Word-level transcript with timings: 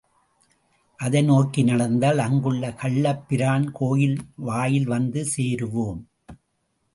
அதை 0.99 1.21
நோக்கி 1.21 1.61
நடந்தால் 1.63 2.17
அங்குள்ள 2.17 2.69
கள்ளப்பிரான் 2.81 3.67
கோயில் 3.71 4.17
வாயில் 4.35 4.85
வந்து 4.85 5.23
சேருவோம். 5.35 6.01